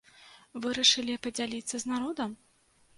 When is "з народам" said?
1.87-2.31